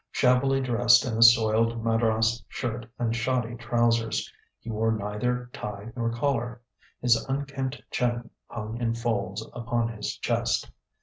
Shabbily 0.09 0.61
dressed 0.61 1.05
in 1.05 1.15
a 1.15 1.21
soiled 1.21 1.83
madras 1.83 2.43
shirt 2.47 2.87
and 2.97 3.15
shoddy 3.15 3.53
trousers, 3.55 4.33
he 4.59 4.71
wore 4.71 4.91
neither 4.91 5.51
tie 5.53 5.91
nor 5.95 6.09
collar: 6.11 6.59
his 7.03 7.23
unkempt 7.29 7.83
chin 7.91 8.31
hung 8.47 8.81
in 8.81 8.95
folds 8.95 9.45
upon 9.53 9.89
his 9.89 10.17
chest. 10.17 10.71